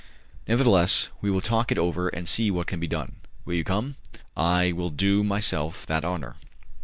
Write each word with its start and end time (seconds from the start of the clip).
Nevertheless, 0.47 1.09
we 1.21 1.29
will 1.29 1.41
talk 1.41 1.71
it 1.71 1.77
over 1.77 2.07
and 2.09 2.27
see 2.27 2.49
what 2.49 2.65
can 2.65 2.79
be 2.79 2.87
done. 2.87 3.17
Will 3.45 3.53
you 3.53 3.63
come?" 3.63 3.97
"I 4.35 4.71
will 4.71 4.89
do 4.89 5.23
myself 5.23 5.85
that 5.85 6.03
honour." 6.03 6.37